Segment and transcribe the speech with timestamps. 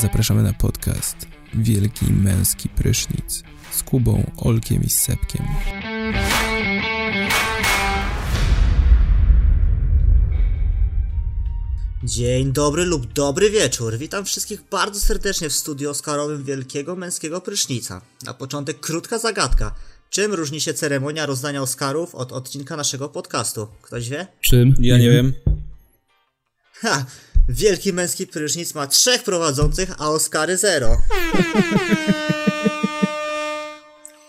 [0.00, 1.16] Zapraszamy na podcast
[1.54, 3.42] Wielki Męski Prysznic
[3.72, 5.46] z Kubą, Olkiem i Sepkiem.
[12.04, 13.98] Dzień dobry lub dobry wieczór.
[13.98, 18.00] Witam wszystkich bardzo serdecznie w studiu Oscarowym Wielkiego Męskiego Prysznica.
[18.24, 19.74] Na początek krótka zagadka.
[20.12, 23.68] Czym różni się ceremonia rozdania Oscarów od odcinka naszego podcastu?
[23.82, 24.26] Ktoś wie?
[24.40, 24.74] Czym?
[24.80, 25.32] Ja nie wiem.
[26.74, 27.04] Ha!
[27.48, 30.96] Wielki Męski Prysznic ma trzech prowadzących, a Oscary zero.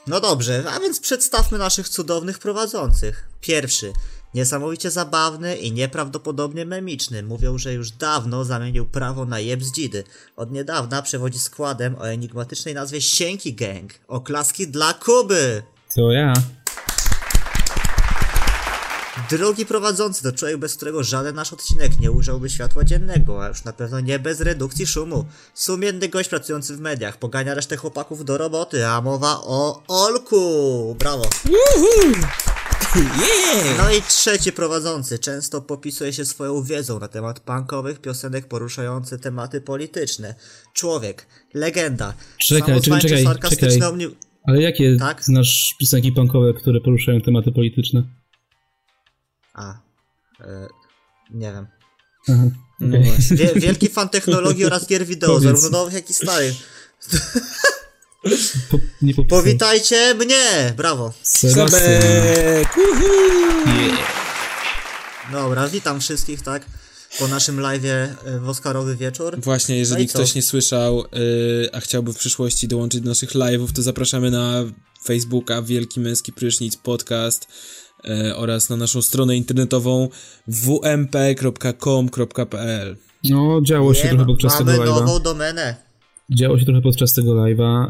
[0.07, 3.27] No dobrze, a więc przedstawmy naszych cudownych prowadzących.
[3.41, 3.93] Pierwszy.
[4.33, 7.23] Niesamowicie zabawny i nieprawdopodobnie memiczny.
[7.23, 10.03] Mówią, że już dawno zamienił prawo na jeb z dzidy.
[10.35, 13.93] Od niedawna przewodzi składem o enigmatycznej nazwie Sienki Gang.
[14.07, 15.63] Oklaski dla Kuby!
[15.95, 16.33] To ja.
[19.29, 23.63] Drugi prowadzący to człowiek, bez którego żaden nasz odcinek nie ujrzałby światła dziennego, a już
[23.63, 25.25] na pewno nie bez redukcji szumu.
[25.53, 30.95] Sumienny gość pracujący w mediach, pogania resztę chłopaków do roboty, a mowa o Olku!
[30.99, 31.29] Brawo!
[33.77, 39.61] No i trzeci prowadzący, często popisuje się swoją wiedzą na temat punkowych piosenek poruszających tematy
[39.61, 40.35] polityczne.
[40.73, 44.32] Człowiek, legenda, Czekaj, czekaj, sarkastyczny czekaj.
[44.47, 45.23] Ale jakie Tak?
[45.23, 48.03] znasz piosenki punkowe, które poruszają tematy polityczne?
[49.53, 49.73] A,
[50.39, 50.67] e,
[51.31, 51.67] nie wiem.
[52.29, 52.43] Aha.
[52.79, 53.37] No właśnie.
[53.37, 55.43] Wie, wielki fan technologii oraz gier wideo, Powiedz.
[55.43, 56.53] zarówno nowych, jak i starych.
[58.71, 59.13] Po, nie.
[59.13, 60.73] Powitajcie mnie!
[60.77, 61.13] Brawo.
[61.21, 62.77] Sebek!
[65.31, 66.65] Dobra, witam wszystkich, tak?
[67.19, 68.07] Po naszym live'ie
[68.41, 69.39] w Oscarowy wieczór.
[69.41, 70.13] Właśnie, No jeżeli co?
[70.19, 74.63] ktoś nie słyszał, yy, a chciałby w przyszłości dołączyć do naszych live'ów, to zapraszamy na
[75.03, 77.47] Facebooka Wielki Męski Prysznic Podcast
[78.03, 80.09] yy, oraz na naszą stronę internetową
[81.63, 82.97] wmp.com.pl
[83.29, 85.21] No, działo się Nie, trochę podczas mamy tego nową live'a.
[85.23, 85.75] domenę.
[86.37, 87.87] Działo się trochę podczas tego live'a.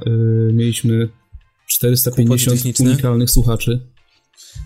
[0.47, 1.09] Yy, mieliśmy
[1.67, 2.85] 450 techniczne.
[2.89, 3.79] unikalnych słuchaczy.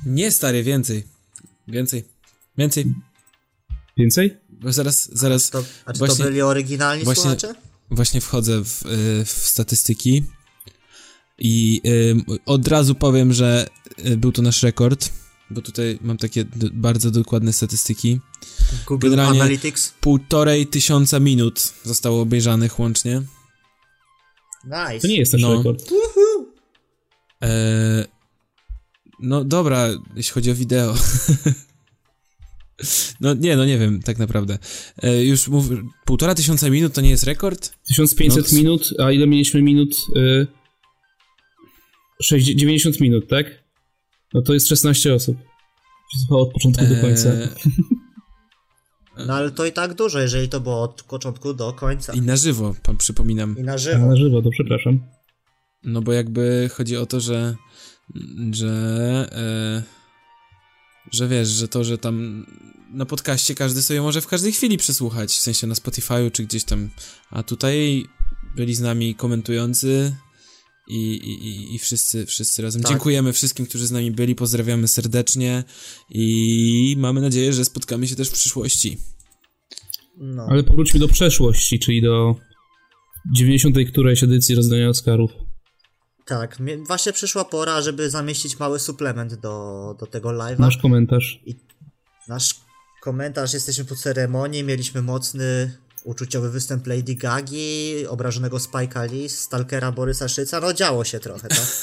[0.06, 1.04] Nie, stary, więcej.
[1.68, 2.04] Więcej.
[2.58, 2.86] Więcej.
[3.98, 4.38] Więcej?
[4.62, 7.56] Bo zaraz, zaraz, To, a czy Właśnie- to byli oryginalni właśnie- słuchacze?
[7.92, 10.24] właśnie wchodzę w, y, w statystyki
[11.38, 13.68] i y, od razu powiem, że
[14.06, 15.10] y, był to nasz rekord,
[15.50, 18.20] bo tutaj mam takie bardzo dokładne statystyki.
[18.88, 19.94] Google generalnie- Analytics.
[20.02, 23.22] Półtorej tysiąca minut zostało obejrzanych łącznie.
[24.66, 25.00] Nice.
[25.02, 25.58] To nie jest nasz No.
[25.58, 25.92] rekord.
[27.42, 28.06] Eee,
[29.20, 30.96] no dobra, jeśli chodzi o wideo.
[33.20, 34.58] no nie, no nie wiem, tak naprawdę.
[35.04, 35.70] E, już mów,
[36.06, 37.74] półtora tysiąca minut to nie jest rekord?
[37.88, 39.96] 1500 No, minut, a ile mieliśmy minut?
[40.16, 40.48] Yy,
[42.22, 43.46] 6, 90 minut, tak?
[44.34, 45.38] No to jest 16 osób.
[46.30, 47.30] Od początku do końca.
[47.34, 47.48] Eee,
[49.28, 52.14] No ale to i tak dużo, jeżeli to było od początku do końca.
[52.14, 53.56] I na żywo, pan przypominam.
[53.58, 54.06] I na A, żywo.
[54.06, 55.00] na żywo, to przepraszam.
[55.84, 57.56] No bo jakby chodzi o to, że
[58.52, 58.68] że
[59.32, 59.97] e,
[61.12, 62.46] że wiesz, że to, że tam
[62.94, 66.64] na podcaście każdy sobie może w każdej chwili przesłuchać, w sensie na Spotify'u czy gdzieś
[66.64, 66.90] tam,
[67.30, 68.06] a tutaj
[68.56, 70.16] byli z nami komentujący
[70.88, 72.82] i, i, i- wszyscy, wszyscy razem.
[72.82, 72.92] Tak.
[72.92, 75.64] Dziękujemy wszystkim, którzy z nami byli, pozdrawiamy serdecznie
[76.10, 78.98] i mamy nadzieję, że spotkamy się też w przyszłości.
[80.18, 80.44] No.
[80.50, 82.36] Ale powróćmy do przeszłości, czyli do
[83.36, 83.76] 90.
[83.92, 85.32] którejś edycji rozdania Oscarów.
[86.28, 86.58] Tak,
[86.88, 90.60] właśnie przyszła pora, żeby zamieścić mały suplement do, do tego live'a.
[90.60, 91.40] Nasz komentarz.
[92.28, 92.56] Nasz
[93.02, 100.28] komentarz, jesteśmy po ceremonii, mieliśmy mocny, uczuciowy występ Lady Gagi, obrażonego Spike'a Lee, Stalkera Borysa
[100.28, 101.68] Szyca, no działo się trochę, tak?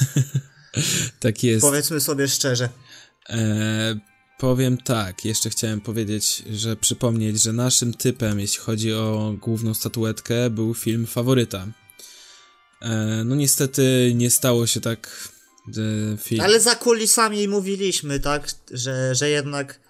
[1.21, 1.61] Tak jest.
[1.61, 2.69] Powiedzmy sobie szczerze.
[3.29, 3.97] E,
[4.39, 10.51] powiem tak, jeszcze chciałem powiedzieć, że przypomnieć, że naszym typem, jeśli chodzi o główną statuetkę,
[10.51, 11.67] był film Faworyta.
[12.85, 15.29] E, no niestety nie stało się tak.
[15.69, 16.41] E, film.
[16.41, 19.81] Ale za kulisami mówiliśmy, tak, że, że jednak,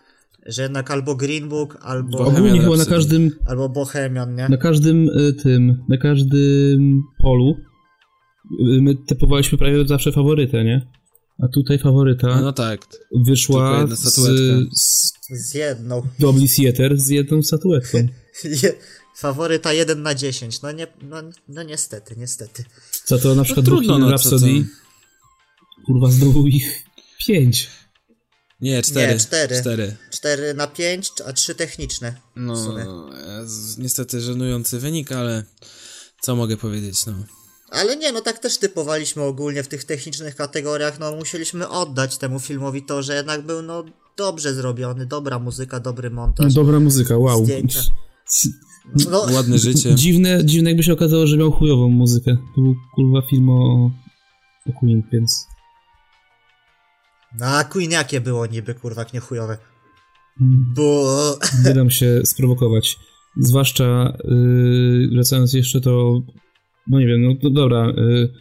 [0.47, 4.49] że jednak albo Green Book, albo, Bohemian Ogólnie chyba na każdym, albo Bohemian, nie?
[4.49, 7.57] na każdym y, tym, na każdym polu
[8.61, 10.87] y, my typowaliśmy prawie zawsze faworytę, nie?
[11.39, 12.87] A tutaj faworyta No tak.
[13.27, 14.71] wyszła jedna z, statuetka.
[14.77, 16.03] z Z jedną.
[16.19, 17.99] Dobli Theater z jedną statuetką.
[18.63, 18.73] Je,
[19.17, 20.63] faworyta 1 na 10.
[20.63, 21.17] No nie, no,
[21.49, 22.65] no niestety, niestety.
[23.07, 24.67] Za to na przykład trudno, Bohemian no, co Rhapsody
[25.87, 26.85] kurwa zdobył ich
[27.27, 27.71] pięć.
[28.61, 29.13] Nie, cztery.
[29.13, 29.61] Nie, cztery.
[29.61, 29.97] cztery.
[30.11, 32.15] 4 na 5, a 3 techniczne.
[32.37, 32.79] No,
[33.79, 35.45] niestety żenujący wynik, ale
[36.21, 37.13] co mogę powiedzieć, no.
[37.71, 42.41] Ale nie, no tak też typowaliśmy ogólnie w tych technicznych kategoriach, no musieliśmy oddać temu
[42.41, 43.85] filmowi to, że jednak był no
[44.17, 46.55] dobrze zrobiony, dobra muzyka, dobry montaż.
[46.55, 47.45] Dobra muzyka, wow.
[47.45, 47.81] Zdjęcia.
[49.11, 49.95] No, Ładne życie.
[50.05, 52.37] Dziwne, dziwne jakby się okazało, że miał chujową muzykę.
[52.55, 53.91] To był kurwa film o,
[54.67, 55.47] o Queen, więc...
[57.39, 59.59] no a Queen jakie było niby, kurwa, nie chujowe.
[60.41, 61.15] mm, Bo...
[61.65, 62.97] Nie dam się sprowokować.
[63.37, 66.21] Zwłaszcza yy, wracając jeszcze to...
[66.87, 67.87] No nie wiem, no to dobra.
[67.97, 68.33] Yy,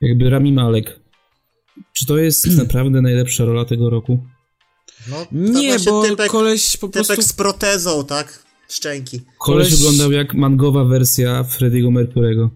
[0.00, 1.00] jakby Rami Malek.
[1.92, 4.26] Czy to jest naprawdę najlepsza rola tego roku?
[5.10, 7.12] No, to Nie, bo typek, koleś po prostu...
[7.12, 8.45] typek z protezą, tak?
[8.68, 9.20] Szczęki.
[9.38, 12.50] Koleś wyglądał jak mangowa wersja Frediego Mercurego.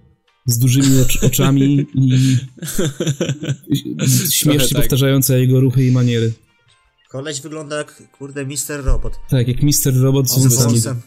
[0.46, 2.36] Z dużymi ocz- oczami i
[4.30, 4.82] śmiesznie tak.
[4.82, 6.32] powtarzające jego ruchy i maniery.
[7.10, 9.12] Koleś wygląda jak, kurde, Mister Robot.
[9.30, 11.00] Tak, jak Mister Robot z wąsem.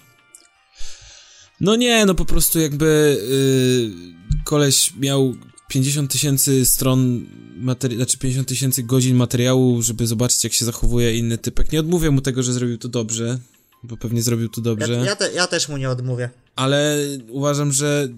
[1.61, 5.35] No nie, no po prostu jakby yy, koleś miał
[5.67, 7.25] 50 tysięcy stron,
[7.61, 11.71] materi- znaczy 50 tysięcy godzin materiału, żeby zobaczyć jak się zachowuje inny typek.
[11.71, 13.39] Nie odmówię mu tego, że zrobił to dobrze,
[13.83, 16.29] bo pewnie zrobił to Ja, dobrze, ja, te, ja też mu nie odmówię.
[16.55, 16.97] ale
[17.29, 18.09] uważam, że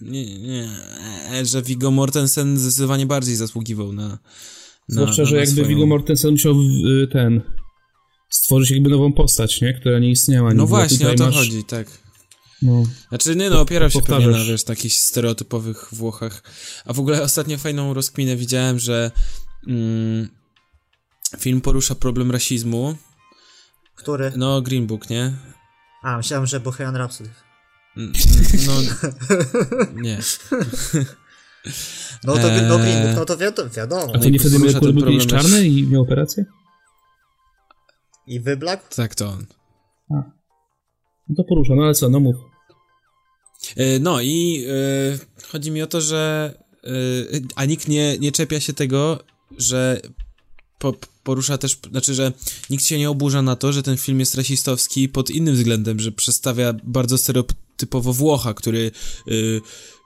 [0.00, 0.68] nie, nie,
[1.44, 4.18] że Viggo Mortensen zdecydowanie bardziej zasługiwał na, na
[4.88, 5.68] Zwłaszcza, że na jakby swoją...
[5.68, 6.54] Viggo Mortensen musiał
[7.02, 7.42] y, ten
[8.30, 9.74] stworzyć jakby nową postać, nie?
[9.74, 10.48] Która nie istniała.
[10.48, 10.66] No nigdy.
[10.66, 11.86] właśnie, o to masz, chodzi, tak.
[12.62, 16.42] No, Znaczy, nie no, opierał się pewnie na, wiesz, takich stereotypowych Włochach.
[16.84, 19.10] A w ogóle ostatnio fajną rozkminę widziałem, że
[19.66, 20.28] mm,
[21.38, 22.96] film porusza problem rasizmu.
[23.98, 24.32] Który?
[24.36, 25.32] No, Green Book, nie?
[26.02, 27.30] A, myślałem, że Bohemian Rhapsody.
[27.96, 28.72] No,
[30.02, 30.18] nie.
[32.24, 32.82] No to no, Eee.
[32.82, 33.70] Green Book, no to wiadomo.
[33.70, 34.12] wiadomo.
[34.14, 36.44] a to nie wtedy ten był problem czarny i miał operację?
[38.26, 38.88] I wyblak?
[38.94, 39.46] Tak to on.
[41.28, 42.36] No to porusza, no ale co, no mów.
[43.76, 46.54] E, No i e, chodzi mi o to, że
[46.84, 46.88] e,
[47.56, 49.18] a nikt nie, nie czepia się tego,
[49.58, 50.00] że
[50.78, 50.94] po,
[51.24, 52.32] porusza też, znaczy, że
[52.70, 56.12] nikt się nie oburza na to, że ten film jest rasistowski pod innym względem, że
[56.12, 58.90] przedstawia bardzo stereotypowo Włocha, który
[59.28, 59.60] y,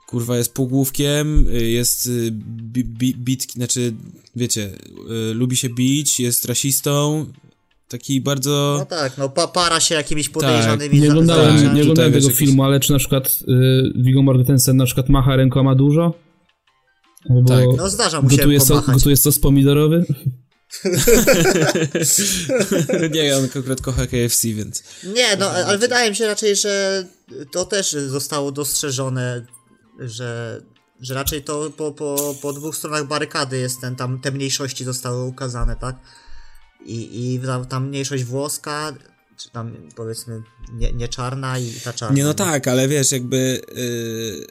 [0.07, 3.93] kurwa jest półgłówkiem, y, jest y, bi, bi, bit, znaczy,
[4.35, 4.69] wiecie,
[5.31, 7.25] y, lubi się bić, jest rasistą,
[7.87, 8.75] taki bardzo...
[8.79, 12.25] No tak, no pa, para się jakimiś podejrzanymi Nie za- oglądałem, za- nie oglądałem tego
[12.27, 16.13] jakiś- filmu, ale czy na przykład y, Viggo Mortensen na przykład macha rękoma dużo?
[17.29, 17.65] Albo Tak.
[17.77, 20.05] No zdarza mu się gotuje, sos, gotuje sos pomidorowy?
[23.13, 24.83] nie, on akurat kocha KFC, więc...
[25.03, 27.05] Nie, no ale wydaje mi się raczej, że
[27.51, 29.45] to też zostało dostrzeżone,
[29.99, 30.61] że,
[31.01, 35.23] że raczej to po, po, po dwóch stronach barykady jest ten, tam te mniejszości zostały
[35.23, 35.95] ukazane, tak?
[36.85, 38.93] I, i ta, ta mniejszość włoska,
[39.37, 40.41] czy tam powiedzmy
[40.73, 42.15] nie, nie czarna i ta czarna.
[42.15, 44.47] Nie, no tak, ale wiesz, jakby y,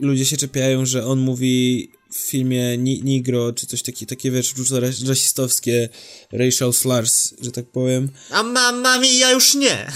[0.00, 4.54] ludzie się czepiają, że on mówi w filmie ni Nigro, czy coś takie, takie wiesz,
[4.56, 5.88] różne ras- rasistowskie
[6.32, 9.86] racial slurs, że tak powiem, A ma, mami, ja już nie.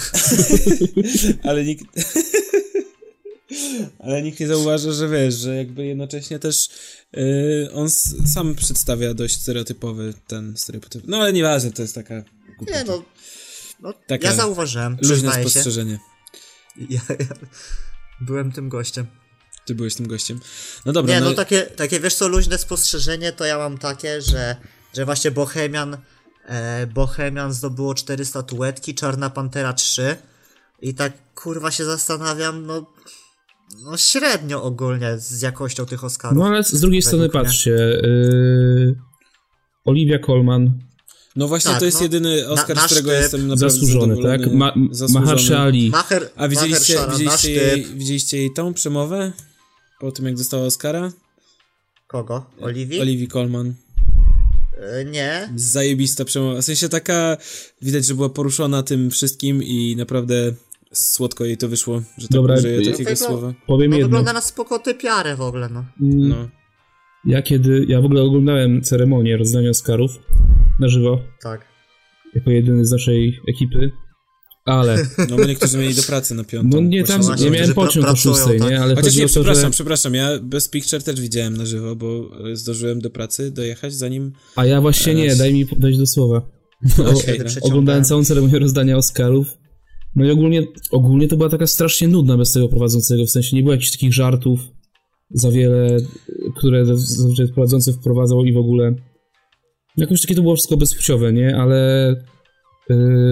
[1.49, 1.85] ale nikt...
[3.99, 6.69] ale nikt nie zauważa, że wiesz, że jakby jednocześnie też
[7.17, 7.89] y, on
[8.25, 11.03] sam przedstawia dość stereotypowy ten stereotyp.
[11.07, 12.23] No ale nieważne, to jest taka...
[12.57, 12.79] głupota.
[12.79, 13.03] Nie, no.
[13.79, 15.99] no Taka ja zauważyłem, Luźne spostrzeżenie.
[16.89, 17.27] Ja, ja
[18.21, 19.07] byłem tym gościem.
[19.67, 20.39] Ty byłeś tym gościem.
[20.85, 24.21] No dobra, Nie, no, no takie, takie wiesz co, luźne spostrzeżenie to ja mam takie,
[24.21, 24.55] że,
[24.95, 25.97] że właśnie Bohemian,
[26.45, 30.15] e, Bohemian zdobyło 4 statuetki, Czarna Pantera 3
[30.81, 32.93] i tak kurwa się zastanawiam, no,
[33.83, 36.37] no średnio ogólnie z jakością tych Oscarów.
[36.37, 37.31] No ale z drugiej strony mnie.
[37.33, 38.95] patrzcie, y,
[39.85, 40.79] Olivia Colman,
[41.35, 43.19] no właśnie Tak, to jest no, jedyny Oscar, na- z którego typ.
[43.21, 44.51] jestem naprawdę zasłużony, tak?
[44.53, 45.25] Ma, Zasłużony.
[45.25, 45.89] Mahershala Ali.
[45.89, 49.31] Maher, A widzieliście, Mahershala, nasz widzieliście, jej, widzieliście jej tą przemowę?
[49.99, 51.11] Po tym, jak dostała Oscara?
[52.07, 52.45] Kogo?
[52.61, 53.01] Oliwii?
[53.01, 53.73] Olivia Colman.
[54.77, 55.49] E, nie.
[55.55, 56.61] Zajebista przemowa.
[56.61, 57.37] W sensie taka,
[57.81, 60.53] widać, że była poruszona tym wszystkim i naprawdę
[60.93, 63.53] słodko jej to wyszło, że tak Dobra, użyję ja- takiego No tego- słowa.
[63.67, 64.07] Powiem No jedno.
[64.07, 65.85] wygląda na spoko typiarę w ogóle, no.
[66.01, 66.47] Mm, No.
[67.25, 70.11] Ja kiedy, ja w ogóle oglądałem ceremonię rozdania Oscarów
[70.79, 71.65] na żywo, Tak.
[72.35, 73.91] jako jedyny z naszej ekipy,
[74.67, 76.81] ale no bo niektórzy mieli do pracy na piątą.
[76.81, 78.69] no nie tam, właśnie, ja miałem którzy pra- pociąg o szóstej, tak?
[78.69, 78.81] nie?
[78.81, 79.69] Ale Chociaż nie, o to, przepraszam, że...
[79.69, 84.31] przepraszam, ja bez Picture też widziałem na żywo, bo zdążyłem do pracy dojechać, zanim...
[84.55, 86.41] A ja właśnie nie, daj mi dojść do słowa.
[86.97, 87.13] No.
[87.13, 87.47] przeciągałem.
[87.61, 89.47] Oglądałem całą ceremonię rozdania Oscarów.
[90.15, 93.63] No i ogólnie, ogólnie to była taka strasznie nudna bez tego prowadzącego, w sensie nie
[93.63, 94.59] było jakichś takich żartów
[95.31, 95.97] za wiele,
[96.57, 96.83] które
[97.53, 98.95] prowadzący wprowadzał i w ogóle.
[99.97, 101.57] Jakoś takie to było wszystko bezpłciowe, nie?
[101.57, 102.15] Ale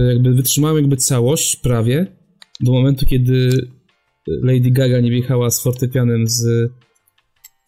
[0.09, 2.17] jakby wytrzymałem jakby całość prawie
[2.61, 3.67] do momentu, kiedy
[4.27, 6.43] Lady Gaga nie wjechała z fortepianem z,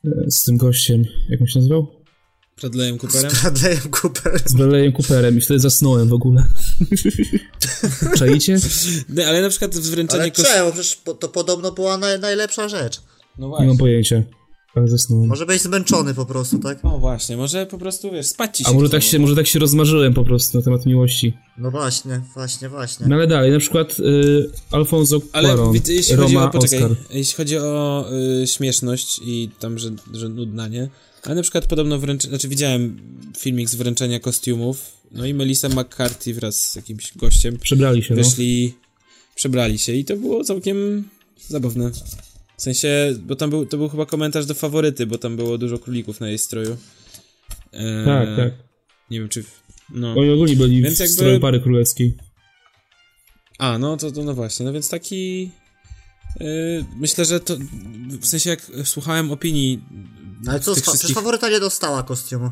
[0.03, 1.87] yy, z tym gościem, jak on się nazywał?
[2.61, 3.31] Bradleyem Cooperem?
[3.31, 4.39] Z Bradleyem Cooperem.
[4.45, 6.43] Z Bradleyem Cooperem i wtedy zasnąłem w ogóle.
[8.17, 8.57] Czaicie?
[9.09, 10.71] Nie, ale na przykład wręczenie Ale czemu?
[10.71, 13.01] Przecież to podobno była naj, najlepsza rzecz.
[13.37, 13.67] No Nie właśnie.
[13.67, 14.23] mam pojęcia.
[14.85, 15.27] Zasnąłem.
[15.29, 16.83] Może być zmęczony po prostu, tak?
[16.83, 19.01] No właśnie, może po prostu, wiesz, spać ci się A może chciało.
[19.01, 21.33] tak, się, może tak się rozmarzyłem po prostu na temat miłości.
[21.57, 23.07] No właśnie, właśnie, właśnie.
[23.07, 26.83] No ale dalej, na przykład y, Alfonso Ale Cuarón, widzę, jeśli Roma, chodzi o, poczekaj,
[26.83, 26.97] Oscar.
[27.13, 28.05] jeśli chodzi o
[28.43, 30.89] y, śmieszność i tam, że, że nudna, nie?
[31.23, 32.99] Ale na przykład podobno wręcz, znaczy widziałem
[33.37, 38.23] filmik z wręczenia kostiumów, no i Melissa McCarthy wraz z jakimś gościem Przebrali się, no.
[38.23, 38.73] wyszli,
[39.35, 41.03] przebrali się i to było całkiem
[41.47, 41.91] zabawne.
[42.57, 45.79] W sensie, bo tam był, to był chyba komentarz do faworyty, bo tam było dużo
[45.79, 46.77] królików na jej stroju.
[47.73, 48.53] E, Tak, tak.
[49.11, 49.43] Nie wiem, czy...
[49.89, 50.13] No.
[50.17, 52.17] Oni ogólnie byli Więc w jakby- stroju pary królewskiej.
[53.59, 55.51] A, no to, to no właśnie, no więc taki...
[56.39, 57.57] Yy, myślę, że to...
[58.21, 59.83] W sensie jak słuchałem opinii
[60.43, 61.15] No Ale co, fa- przecież wszystkich...
[61.15, 62.51] faworyta nie dostała kostiumu.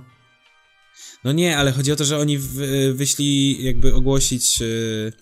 [1.24, 2.38] No nie, ale chodzi o to, że oni
[2.94, 4.60] wyśli jakby ogłosić...
[4.60, 5.14] Yy,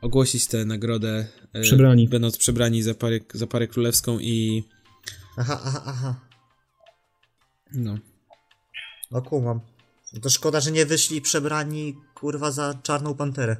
[0.00, 1.26] ogłosić tę nagrodę.
[1.54, 2.08] Yy, Przebrani.
[2.08, 4.64] Będąc przebrani za parę, za parę królewską i...
[5.36, 6.20] Aha, aha, aha.
[7.72, 7.98] No.
[9.10, 9.60] No kumam.
[10.12, 13.56] No to szkoda, że nie wyszli przebrani, kurwa, za Czarną Panterę.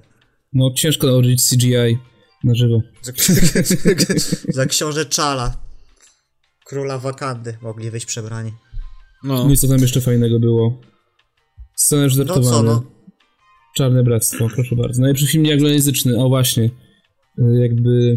[0.52, 1.98] No ciężko nałożyć CGI
[2.44, 2.80] na żywo.
[3.02, 3.12] Za,
[4.48, 5.56] za książę Czala.
[6.66, 8.52] Króla Wakandy mogli wyjść przebrani.
[9.24, 9.44] No.
[9.44, 10.80] No i co tam jeszcze fajnego było?
[11.74, 12.99] Scenariusz No co, no?
[13.76, 15.00] Czarne Bractwo, proszę bardzo.
[15.00, 16.64] Najlepszy film anglojęzyczny, o właśnie.
[16.64, 16.70] Y,
[17.60, 18.16] Jakby...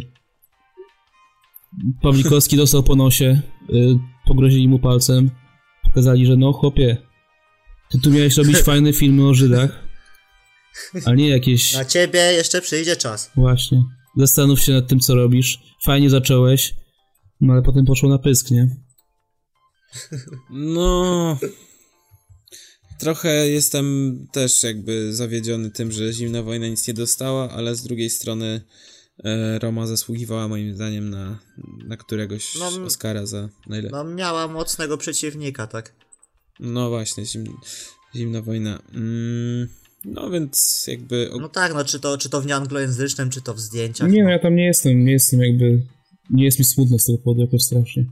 [2.01, 5.31] Pawlikowski dostał po nosie, y, pogrozili mu palcem,
[5.83, 6.97] pokazali, że no chłopie,
[7.91, 9.83] ty tu miałeś robić fajne filmy o Żydach,
[11.05, 11.73] a nie jakieś...
[11.73, 13.31] Na ciebie jeszcze przyjdzie czas.
[13.35, 13.83] Właśnie.
[14.17, 15.59] Zastanów się nad tym, co robisz.
[15.85, 16.75] Fajnie zacząłeś,
[17.41, 18.67] no ale potem poszło na pysk, nie?
[20.49, 21.37] No.
[22.97, 28.09] Trochę jestem też jakby zawiedziony tym, że Zimna Wojna nic nie dostała, ale z drugiej
[28.09, 28.61] strony
[29.23, 31.39] e, Roma zasługiwała moim zdaniem na,
[31.87, 33.95] na któregoś No, Oscara za najlepszy.
[33.95, 35.93] No miała mocnego przeciwnika, tak?
[36.59, 37.43] No właśnie, zim,
[38.15, 38.79] Zimna Wojna.
[38.93, 39.67] Mm,
[40.05, 41.29] no więc jakby...
[41.39, 44.11] No tak, no czy to, czy to w nieanglojęzycznym, czy to w zdjęciach.
[44.11, 45.81] Nie, no ja tam nie jestem, nie jestem jakby...
[46.29, 48.05] Nie jest mi smutno z tego powodu jakoś strasznie.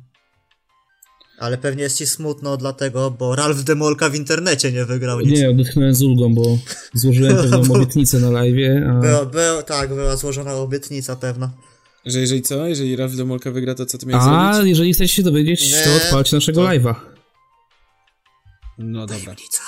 [1.42, 5.40] Ale pewnie jest ci smutno dlatego, bo Ralph Demolka w internecie nie wygrał nic.
[5.40, 6.58] Nie, odetchnąłem z ulgą, bo
[6.94, 8.56] złożyłem pewną Bo- obietnicę na live,
[8.90, 8.94] a...
[8.94, 11.50] Było, było, tak, była złożona obietnica pewna.
[12.06, 12.68] Że jeżeli co?
[12.68, 14.70] Jeżeli Ralf Demolka wygra, to co ty miałeś A zrobić?
[14.70, 16.96] jeżeli chcecie się dowiedzieć, to Nie, odpalcie naszego to- live'a.
[18.78, 19.16] No dobra.
[19.18, 19.62] Tajemnica.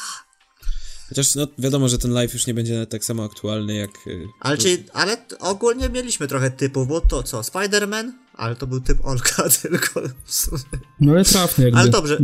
[1.09, 3.89] Chociaż no wiadomo, że ten live już nie będzie tak samo aktualny jak...
[4.07, 8.11] y, Ale, czy, ale ogólnie mieliśmy trochę typów, bo to co, Spider-Man?
[8.33, 10.01] Ale to był typ Olka tylko.
[10.25, 10.61] w sumie.
[10.99, 11.79] No ale trafny jakby.
[11.79, 12.17] Ale dobrze.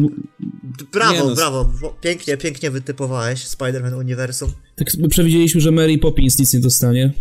[0.92, 4.52] Brawo, no, brawo, bo- pięknie, pięknie wytypowałeś Spider-Man Uniwersum.
[4.76, 7.14] Tak my przewidzieliśmy, że Mary Poppins nic nie dostanie.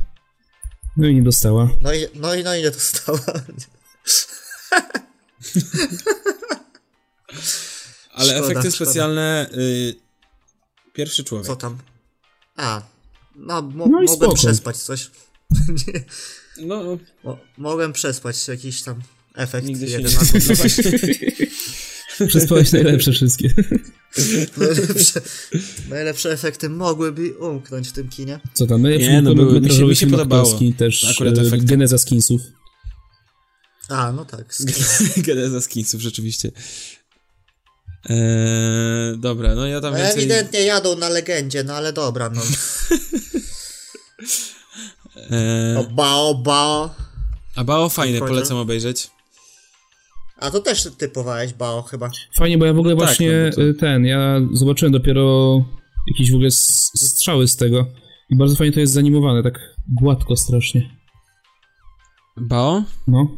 [0.96, 1.70] No i nie dostała.
[1.82, 3.20] No i, no i, no i nie dostała.
[8.14, 8.84] Ale Szkoda, efekty szkoda.
[8.90, 9.50] specjalne...
[9.54, 9.94] Y,
[10.92, 11.46] pierwszy człowiek.
[11.46, 11.78] Co tam?
[12.56, 12.82] A,
[13.36, 14.34] no, mo- No mogłem spoko.
[14.34, 15.10] przespać coś.
[16.60, 19.02] No, mo- mogłem przespać jakiś tam
[19.34, 20.18] efekt nigdy się jeden nie...
[22.20, 22.26] No.
[22.28, 23.54] Przespałeś najlepsze wszystkie.
[24.56, 25.20] najlepsze,
[25.88, 28.40] najlepsze efekty mogłyby umknąć w tym kinie.
[28.54, 28.82] Co tam?
[28.82, 30.58] Najlepszy Nie, no, były- mi się- mi się podobało.
[30.78, 31.66] też Akurat e, efekty.
[31.66, 32.40] Geneza Skinsów.
[33.88, 34.54] A, no tak.
[35.26, 36.50] Geneza skinsów, rzeczywiście.
[38.08, 40.18] Eee, dobra, no ja tam No więcej...
[40.18, 42.42] ewidentnie jadą na legendzie, no ale dobra, no.
[45.30, 46.94] Eee, Oba, oba.
[47.56, 49.10] a Bao fajne, polecam obejrzeć.
[50.38, 52.10] A to też typowałeś Bao chyba.
[52.36, 55.56] Fajnie, bo ja w ogóle Tak, właśnie no e, ten, ja zobaczyłem dopiero
[56.12, 57.86] jakieś w ogóle strzały z tego
[58.30, 59.60] i bardzo fajnie to jest zanimowane, tak
[60.00, 60.90] gładko strasznie.
[62.36, 62.82] Bao?
[63.06, 63.28] No,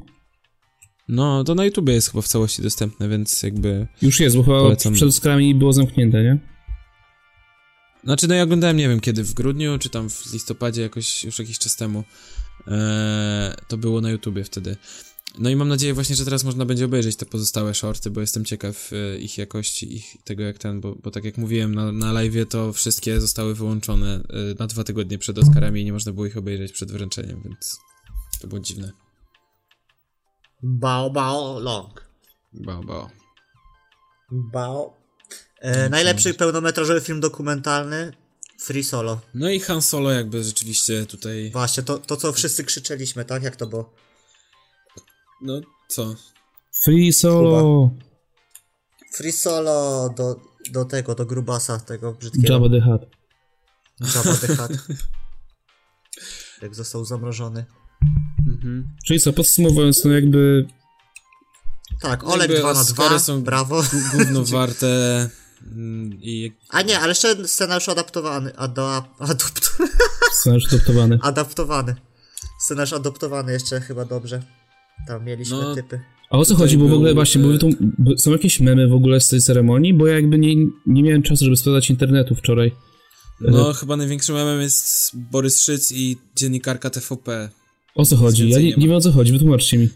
[1.09, 3.87] No, to na YouTubie jest chyba w całości dostępne, więc jakby...
[4.03, 4.93] już jest, bo chyba Polecam.
[4.93, 6.39] przed Oscarami było zamknięte, nie?
[8.04, 11.38] Znaczy, no ja oglądałem, nie wiem kiedy, w grudniu, czy tam w listopadzie, jakoś już
[11.38, 12.04] jakiś czas temu.
[12.66, 14.76] Eee, to było na YouTubie wtedy.
[15.38, 18.45] No i mam nadzieję właśnie, że teraz można będzie obejrzeć te pozostałe shorty, bo jestem
[18.45, 22.12] ciekaw e, ich jakości, ich tego jak ten, bo, bo tak jak mówiłem na, na
[22.12, 26.26] live'ie, to wszystkie zostały wyłączone e, na dwa tygodnie przed Oscarami i nie można było
[26.26, 27.78] ich obejrzeć przed wręczeniem, więc
[28.40, 28.92] to było dziwne.
[30.62, 32.11] Bao, bao, long.
[32.52, 33.11] Bao, bao.
[34.30, 35.00] Bao.
[35.61, 38.12] E, najlepszy pełnometrażowy film dokumentalny
[38.61, 39.21] Free Solo.
[39.35, 43.43] No i Han Solo jakby rzeczywiście tutaj, Właśnie, to, to co wszyscy krzyczeliśmy, tak?
[43.43, 43.95] Jak to było?
[45.43, 46.14] no co?
[46.85, 47.90] Free Solo!
[49.14, 50.40] Free Solo do,
[50.71, 52.52] do tego, do grubasa, tego brzydkiego.
[52.52, 53.02] Jabba the Hutt.
[54.14, 54.73] Jabba the Hutt.
[56.62, 57.64] Jak został zamrożony.
[58.49, 58.97] Mhm.
[59.07, 60.67] Czyli co, podsumowując, no jakby
[62.00, 63.81] Tak, Oleg Jakby 2 na Oscary 2, są brawo.
[63.83, 65.29] Gó- Gówno warte
[66.21, 69.71] i A nie, ale jeszcze scenariusz adaptowany, ado, adopt,
[70.33, 71.19] scenariusz adoptowany.
[71.23, 71.95] adaptowany.
[72.61, 74.43] Scenariusz adoptowany jeszcze chyba dobrze.
[75.09, 76.00] Tam mieliśmy No, typy.
[76.31, 76.79] A o co chodzi?
[76.79, 79.29] Bo w był, ogóle właśnie, bo e, tu b- są jakieś memy w ogóle z
[79.29, 80.55] tej ceremonii, bo ja jakby nie,
[80.87, 82.73] nie miałem czasu, żeby sprawdzać internetu wczoraj.
[83.40, 87.49] No, chyba największym memem jest Borys Szyc i dziennikarka TVP.
[87.95, 88.49] O co chodzi?
[88.50, 89.88] Ja nie, nie wiem o co chodzi, wytłumaczcie mi.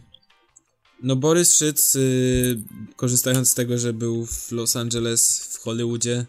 [1.04, 2.58] No, Borys Szyc, y,
[2.96, 6.26] korzystając z tego, że był w Los Angeles, w Hollywoodzie,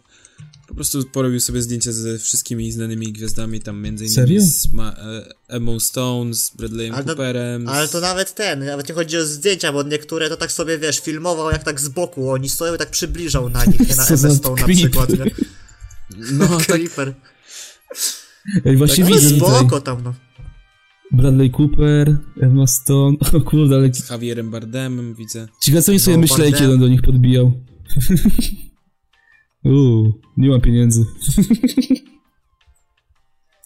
[0.67, 4.41] po prostu porobił sobie zdjęcie ze wszystkimi znanymi gwiazdami, tam między innymi Serio?
[4.41, 7.67] z Ma- e, Emmą Stone, z Bradleyem Ale to- Cooperem.
[7.69, 10.77] Ale z- to nawet ten, nawet nie chodzi o zdjęcia, bo niektóre to tak sobie,
[10.77, 14.07] wiesz, filmował jak tak z boku, oni stoją i tak przybliżał na nich, nie na
[14.07, 15.25] MS Stone na przykład, nie?
[16.31, 17.13] No, tak, Creeper.
[18.65, 19.55] Ej, właśnie Ale widzę tutaj.
[19.59, 20.13] spoko tam, no.
[21.15, 25.47] Bradley Cooper, Emma Stone, o kurde, ale z Javierem Bardemem widzę.
[25.61, 26.59] ciekawe co oni sobie No, myśleli, Bardem.
[26.59, 27.51] kiedy on do nich podbijał.
[29.65, 31.05] Uuu, nie mam pieniędzy.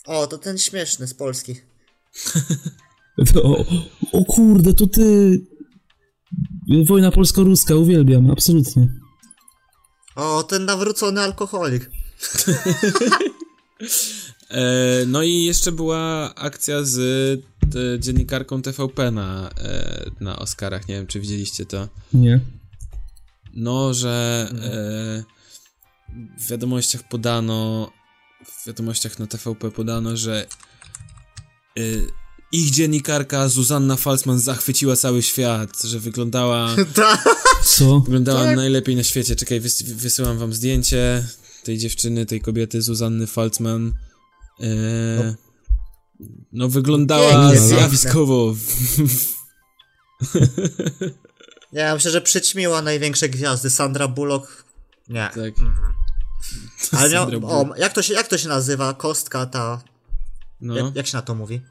[0.06, 1.56] O, to ten śmieszny z Polski.
[3.34, 3.66] To, o,
[4.12, 5.38] o kurde, to ty...
[6.86, 8.88] Wojna polsko-ruska, uwielbiam, absolutnie.
[10.16, 11.90] O, ten nawrócony alkoholik.
[14.50, 16.98] E, no i jeszcze była akcja z
[17.76, 21.88] e, dziennikarką TVP na, e, na Oscarach, nie wiem czy widzieliście to.
[22.14, 22.40] Nie.
[23.54, 25.24] No, że e,
[26.40, 27.92] w wiadomościach podano,
[28.46, 30.46] w wiadomościach na TVP podano, że
[31.78, 31.82] e,
[32.52, 37.24] ich dziennikarka Zuzanna Falsman zachwyciła cały świat, że wyglądała, Ta.
[37.64, 38.00] Co?
[38.00, 38.56] wyglądała Tak.
[38.56, 39.36] najlepiej na świecie.
[39.36, 41.24] Czekaj, wys, wysyłam wam zdjęcie
[41.64, 43.94] tej dziewczyny, tej kobiety Zuzanny Falsman.
[44.62, 45.36] E,
[46.52, 48.54] no, wyglądała Pięknie, zjawiskowo.
[51.74, 53.70] Nie, ja myślę, że przyćmiła największe gwiazdy.
[53.70, 54.66] Sandra Bullock.
[55.10, 55.30] Nie.
[55.36, 55.54] tak.
[57.00, 58.94] Ale miał, o, jak to, się, jak to się nazywa?
[58.94, 59.82] Kostka ta.
[60.62, 61.62] No, Jak, jak się na to mówi?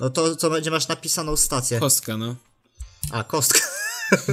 [0.00, 1.80] No to, co będzie masz napisaną stację.
[1.80, 2.36] kostka, no.
[3.12, 3.58] A, kostka.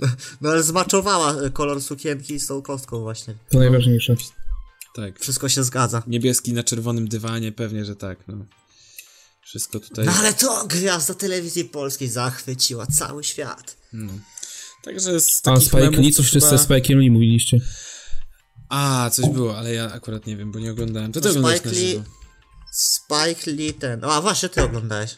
[0.00, 0.08] no,
[0.40, 3.34] no ale zmaczowała kolor sukienki z tą kostką właśnie.
[3.48, 4.16] To najważniejsze.
[5.00, 5.20] Tak.
[5.20, 6.02] Wszystko się zgadza.
[6.06, 8.44] Niebieski na czerwonym dywanie, pewnie, że tak, no.
[9.42, 10.06] Wszystko tutaj.
[10.06, 13.76] No ale to gwiazda telewizji polskiej zachwyciła cały świat.
[13.92, 14.12] No.
[14.84, 16.48] Także z A takich Spike memów Lee, coś chyba...
[16.48, 17.58] ze Spike'em Lee mówiliście.
[18.68, 21.12] A, coś było, ale ja akurat nie wiem, bo nie oglądałem.
[21.12, 22.04] To ty No, oglądałeś Spike Lee- żywo.
[22.72, 24.04] Spike Lee ten.
[24.04, 25.16] A właśnie ty oglądałeś.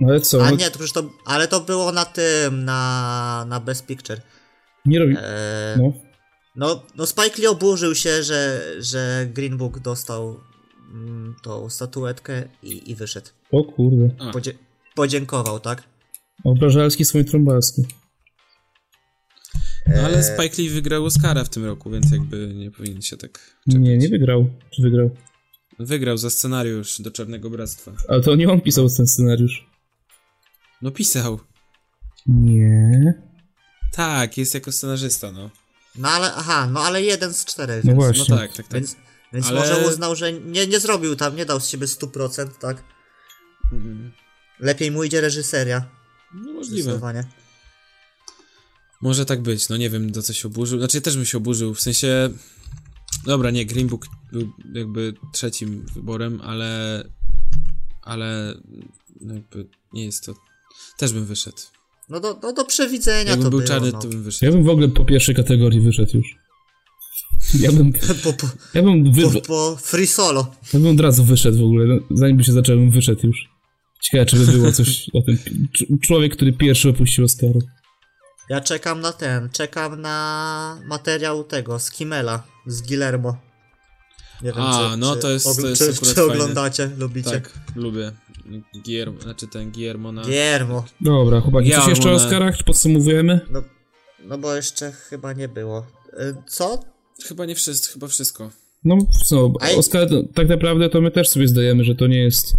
[0.00, 0.44] No ale co?
[0.46, 1.10] A nie, to przecież to.
[1.24, 4.20] Ale to było na tym, na, na Best Picture.
[4.84, 5.14] nie robi...
[5.18, 6.07] Eee, No.
[6.58, 10.40] No, no Spike Lee oburzył się, że, że Green Book dostał
[10.94, 13.28] mm, tą statuetkę i, i wyszedł.
[13.50, 14.10] O kurde.
[14.32, 14.52] Podzie
[14.94, 15.82] podziękował, tak?
[16.44, 17.82] Obrażalski swoim trąbalski.
[19.86, 23.32] no, ale Spike Lee wygrał Oscara w tym roku, więc jakby nie powinien się tak
[23.70, 23.82] czepiać.
[23.82, 24.50] Nie, nie wygrał.
[24.70, 25.10] Czy wygrał?
[25.78, 27.92] Wygrał za scenariusz do Czarnego Bractwa.
[28.08, 29.66] Ale to nie on pisał ten scenariusz.
[30.82, 31.40] No pisał.
[32.26, 33.14] Nie.
[33.92, 35.50] Tak, jest jako scenarzysta, no.
[35.98, 37.84] No ale, aha, no ale jeden z czterech.
[37.84, 38.24] No więc, właśnie.
[38.28, 38.74] No tak, tak, tak.
[38.80, 38.96] Więc,
[39.32, 42.84] więc Ale- może uznał, że nie, nie zrobił tam, nie dał z siebie 100%, tak?
[43.72, 44.12] Mm,
[44.60, 45.88] Lepiej mu idzie reżyseria.
[46.34, 46.82] No możliwe.
[46.82, 47.24] Zdecydowanie.
[49.00, 50.78] Może tak być, no nie wiem do co się oburzył.
[50.78, 52.30] Znaczy też bym się oburzył, w sensie...
[53.24, 57.04] Dobra, nie, Green Book był jakby trzecim wyborem, ale...
[58.02, 58.54] Ale...
[59.20, 60.34] no Jakby nie jest to...
[60.96, 61.58] Też bym wyszedł.
[62.08, 63.98] No do, no do przewidzenia Jakbym to był było, czarny, no.
[63.98, 64.44] to bym wyszedł.
[64.44, 66.26] Ja bym w ogóle po pierwszej kategorii wyszedł już.
[67.60, 67.92] Ja bym,
[68.24, 70.54] po, po, ja bym, wy, po, po free solo.
[70.74, 71.86] ja bym od razu wyszedł w ogóle.
[71.86, 73.48] No, Zanim by się zaczął, bym wyszedł już.
[74.00, 75.38] Ciekawe, czy by było coś o tym.
[75.78, 77.58] Cz- Człowiek, który pierwszy opuścił Oscaru.
[78.48, 83.36] Ja czekam na ten, czekam na materiał tego, z Kimela, z Guillermo.
[84.42, 87.30] Nie wiem, A, czy, no czy, to jest- to jest czy, czy oglądacie, lubicie.
[87.30, 88.12] Tak, lubię.
[88.84, 90.22] Guillermo, znaczy ten Guillermo na...
[90.22, 90.84] Guillermo.
[91.00, 92.56] Dobra, chłopaki, coś jeszcze o Oscarach?
[92.56, 93.40] Czy podsumowujemy?
[93.50, 93.62] No,
[94.24, 95.86] no bo jeszcze chyba nie było.
[96.20, 96.84] Y, Co?
[97.26, 98.50] Chyba nie wszystko, chyba wszystko.
[98.84, 102.54] No co, i- Oscar, tak naprawdę to my też sobie zdajemy, że to nie jest...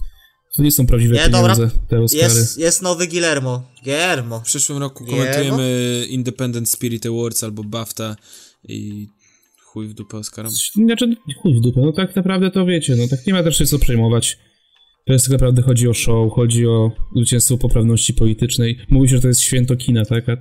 [0.57, 1.55] To nie są prawdziwe Nie, dobra.
[1.55, 2.23] pieniądze, te Oscary.
[2.23, 3.63] Jest, jest nowy Guillermo.
[3.83, 4.39] Guillermo.
[4.39, 5.33] W przyszłym roku Guillermo?
[5.33, 8.15] komentujemy Independent Spirit Awards albo BAFTA
[8.63, 9.07] i
[9.65, 10.51] chuj w dupę Oscarom.
[10.87, 13.65] Znaczy, chuj w dupę, no tak naprawdę to wiecie, no tak nie ma też się
[13.65, 14.37] co przejmować.
[15.09, 18.79] To jest tak naprawdę chodzi o show, chodzi o zwycięstwo poprawności politycznej.
[18.89, 20.29] Mówi się, że to jest święto kina, tak?
[20.29, 20.31] A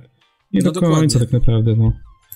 [0.53, 1.19] nie No do końca dokładnie.
[1.19, 1.91] tak naprawdę, no.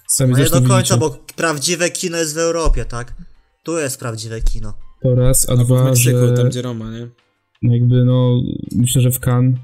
[0.08, 0.98] Sami No nie do końca, widzicie.
[0.98, 3.16] bo prawdziwe kino jest w Europie, tak?
[3.64, 4.74] Tu jest prawdziwe kino.
[5.04, 7.08] To raz, a w dwa, Meksyku, że tam gdzie Roma, nie?
[7.74, 8.42] jakby no,
[8.76, 9.60] myślę, że w Cannes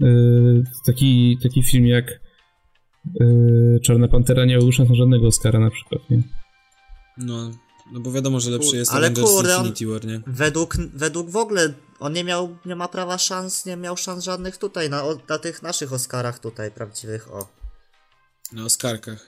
[0.00, 2.20] yy, taki, taki film jak
[3.20, 6.22] yy, Czarna Pantera nie szans na żadnego Oscara na przykład, nie?
[7.18, 7.50] No,
[7.92, 10.20] no bo wiadomo, że lepszy jest ale Avengers kurde, Infinity War, nie?
[10.26, 14.56] Według, według w ogóle on nie miał, nie ma prawa szans, nie miał szans żadnych
[14.56, 17.48] tutaj, na, na tych naszych Oscarach tutaj prawdziwych, o.
[18.52, 19.26] Na Oscarkach.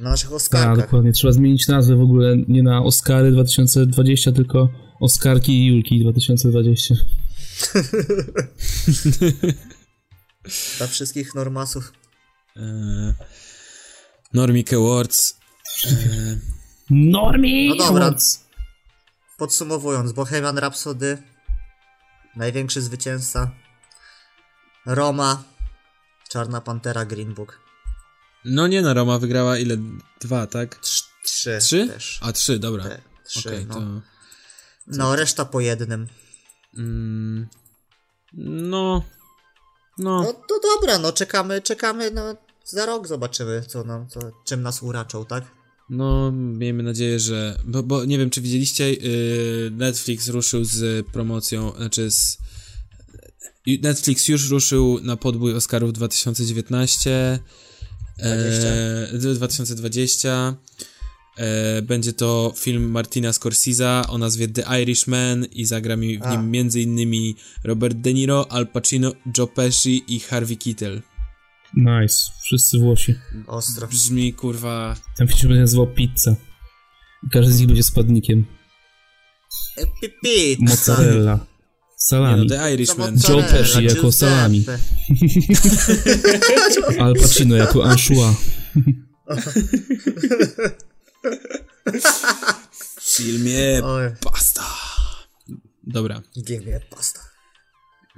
[0.00, 0.76] Na naszych Tak, Oscarkach.
[0.84, 1.12] dokładnie.
[1.12, 4.68] Trzeba zmienić nazwę w ogóle nie na Oscary 2020, tylko
[5.00, 6.94] Oscarki i Julki 2020.
[10.78, 11.92] Dla wszystkich normasów.
[12.56, 13.14] Eee,
[14.34, 15.36] Normic Awards.
[15.84, 16.38] Eee,
[16.90, 17.68] Normi!
[17.68, 18.14] No dobra.
[19.38, 21.22] Podsumowując, Bohemian Rhapsody,
[22.36, 23.50] największy zwycięzca,
[24.86, 25.42] Roma,
[26.28, 27.60] Czarna Pantera, Green Book.
[28.44, 29.76] no nie no, Roma wygrała ile?
[30.20, 30.74] Dwa, tak?
[30.78, 31.58] Trz, trzy.
[31.60, 31.88] Trzy?
[31.88, 32.18] Też.
[32.22, 32.84] A, trzy, dobra.
[32.84, 33.74] Te, trzy, Okej, no.
[33.74, 33.80] to...
[34.86, 36.08] no, reszta po jednym.
[36.76, 37.48] Mm,
[38.32, 39.02] no...
[39.98, 44.62] No No, to dobra, no czekamy, czekamy, no za rok zobaczymy, co nam, co, czym
[44.62, 45.44] nas uraczą, tak?
[45.90, 47.58] No, miejmy nadzieję, że...
[47.64, 52.38] Bo, bo nie wiem, czy widzieliście, yy, Netflix ruszył z promocją, znaczy z...
[53.82, 57.38] Netflix już ruszył na podbój Oscarów 2019,
[58.18, 60.56] e, 2020.
[61.36, 66.30] E, będzie to film Martina Scorsese o nazwie The Irishman i zagra mi w A.
[66.36, 67.34] nim m.in.
[67.64, 71.02] Robert De Niro, Al Pacino, Joe Pesci i Harvey Keitel.
[71.74, 72.32] Nice.
[72.42, 73.14] Wszyscy Włosi.
[73.46, 73.86] Ostro.
[73.86, 74.96] Brzmi kurwa...
[75.16, 76.36] Ten film się będzie nazywał Pizza.
[77.26, 78.44] I każdy z nich będzie składnikiem.
[79.76, 81.34] E, pi, pi, Mozzarella.
[81.34, 81.46] Nie
[81.96, 82.46] Salami.
[82.46, 83.18] no, The Irishman.
[83.28, 84.64] Joe Pesci jako salami.
[87.00, 88.36] Al Pacino jako anchois.
[92.98, 94.62] W filmie Oj, pasta.
[95.82, 96.22] Dobra.
[96.44, 97.20] ginie pasta.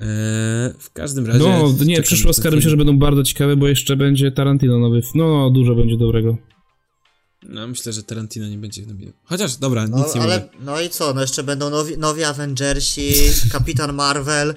[0.03, 1.39] E, w każdym razie...
[1.39, 5.03] No, nie, przyszłe Oscary myślę, że będą bardzo ciekawe, bo jeszcze będzie Tarantino nowy.
[5.15, 6.37] No, dużo będzie dobrego.
[7.43, 9.21] No, myślę, że Tarantino nie będzie nominował.
[9.25, 10.49] Chociaż, dobra, No, nic nie ale, mówię.
[10.61, 13.13] no i co, no jeszcze będą nowi, nowi Avengersi,
[13.53, 14.55] Kapitan Marvel.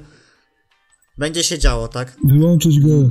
[1.17, 2.17] Będzie się działo, tak?
[2.23, 3.10] Wyłączyć go.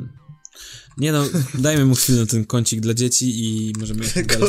[0.98, 4.48] Nie no, dajmy mu chwilę na ten kącik dla dzieci i możemy jechać dalej.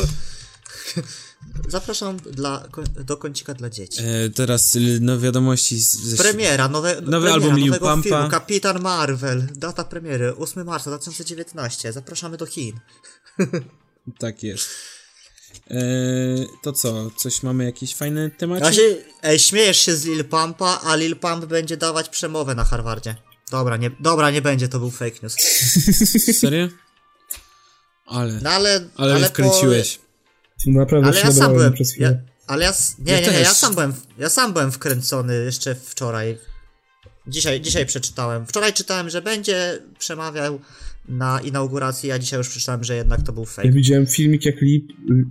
[1.68, 2.68] Zapraszam dla,
[3.04, 4.02] do kącika dla dzieci.
[4.02, 8.02] E, teraz no, wiadomości z, ze Premiera, nowe, premiera album nowego Pumpa.
[8.02, 12.80] filmu, Kapitan Marvel, data premiery, 8 marca 2019, zapraszamy do Chin.
[14.18, 14.68] Tak jest.
[15.70, 15.76] E,
[16.62, 17.10] to co?
[17.16, 18.60] Coś mamy jakieś fajne tematy?
[18.60, 18.84] Właśnie,
[19.22, 23.16] ej, śmiejesz się z Lil Pumpa, a Lil Pump będzie dawać przemowę na Harvardzie.
[23.50, 25.36] Dobra, nie, dobra, nie będzie, to był fake news.
[26.40, 26.68] Serio?
[28.06, 29.98] Ale, No ale, ale, po- wkręciłeś.
[30.66, 31.72] Naprawdę Ale ja się sam byłem.
[31.72, 32.22] przez Ja, chwilę.
[32.46, 32.72] ale ja.
[32.98, 33.92] Nie, Ja nie, nie, ja sam byłem.
[34.18, 36.38] Ja sam byłem wkręcony jeszcze wczoraj.
[37.26, 38.46] Dzisiaj, dzisiaj przeczytałem.
[38.46, 40.60] Wczoraj czytałem, że będzie przemawiał
[41.08, 43.70] na inauguracji, a dzisiaj już przeczytałem, że jednak to był Ja fake.
[43.72, 44.80] widziałem filmik, jak Lil,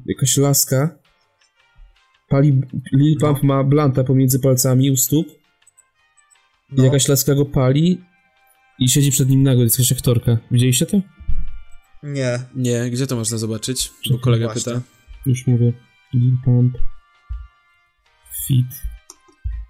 [0.05, 0.89] jakaś laska
[2.29, 2.61] pali,
[2.93, 5.27] Lil Pump ma blanta pomiędzy palcami u stóp
[6.71, 6.83] i No.
[6.85, 8.01] jakaś laska go pali
[8.79, 10.37] i siedzi przed nim nago, jest jakaś aktorka.
[10.51, 11.01] Widzieliście to?
[12.03, 12.39] Nie.
[12.55, 13.91] Nie, gdzie to można zobaczyć?
[14.11, 14.63] Bo kolega Właśnie.
[14.73, 14.81] pyta.
[16.13, 16.77] Lil Pump
[18.47, 18.65] Fit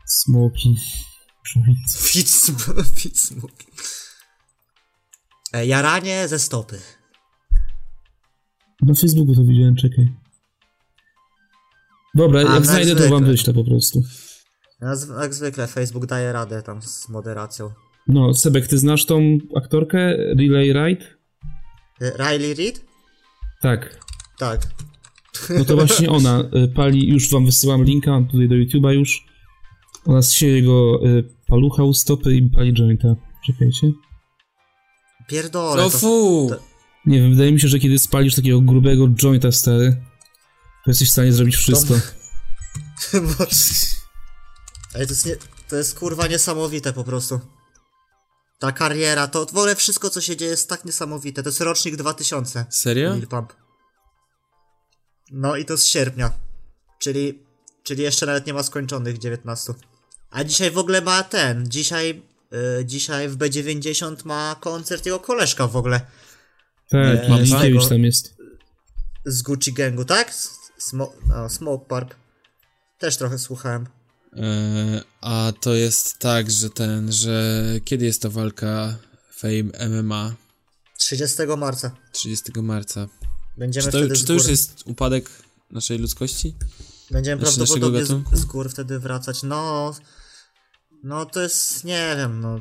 [0.07, 0.77] Smoking.
[1.97, 2.29] Fit,
[2.99, 3.69] fit smoking.
[5.53, 6.79] E, Jaranie ze stopy.
[8.81, 10.11] Na Facebooku to widziałem, czekaj.
[12.15, 13.27] Dobra, A, jak tak znajdę, to wam zwykle.
[13.31, 14.01] wyślę po prostu.
[14.93, 17.71] Z- Jak zwykle Facebook daje radę tam z moderacją.
[18.07, 21.05] No, Sebek, ty znasz tą aktorkę Relay Ride?
[22.01, 22.85] Riley Reid?
[23.61, 23.99] Tak.
[24.37, 24.61] Tak.
[25.57, 29.25] No to właśnie ona y, pali, już wam wysyłam linka mam tutaj do YouTube'a już.
[30.05, 33.15] Ona zsieje jego y, palucha u stopy i pali jointa.
[33.45, 33.91] Czekajcie.
[35.27, 35.83] Pierdolę.
[35.83, 36.47] O to, fu!
[36.49, 36.59] to-
[37.05, 40.01] Nie wiem, wydaje mi się, że kiedy spalisz takiego grubego jointa stary,
[40.85, 41.93] to jesteś w stanie zrobić wszystko.
[43.13, 43.45] Bo...
[44.95, 45.35] Ej, to jest, nie,
[45.69, 47.39] to jest kurwa niesamowite po prostu.
[48.59, 51.43] Ta kariera, to w ogóle wszystko co się dzieje jest tak niesamowite.
[51.43, 52.65] To jest rocznik 2000.
[52.69, 53.15] Serio?
[53.15, 53.53] Lil Pump.
[55.31, 56.31] No i to z sierpnia.
[56.99, 57.39] Czyli,
[57.83, 59.73] czyli jeszcze nawet nie ma skończonych 19.
[60.31, 61.69] A dzisiaj w ogóle ma ten.
[61.69, 62.21] Dzisiaj,
[62.79, 66.01] y, dzisiaj w B90 ma koncert jego koleżka w ogóle.
[66.89, 68.35] Tak, Eee, i z Likiewicz tego- tam jest.
[69.25, 70.33] Z Gucci Gangu, tak?
[70.77, 72.15] Smo no, Smoke Park.
[72.99, 73.87] Też trochę słuchałem.
[74.37, 78.97] E, a to jest tak, że ten, że kiedy jest ta walka
[79.31, 80.35] Fame MMA?
[80.97, 81.91] 30 marca.
[82.11, 83.07] 30 marca.
[83.57, 85.29] Będziemy Czy to, wtedy czy z to już jest upadek
[85.71, 86.55] naszej ludzkości?
[87.11, 89.43] będziemy znaczy prawdopodobnie z, z gór wtedy wracać.
[89.43, 89.95] No,
[91.03, 92.59] no to jest, nie wiem, no.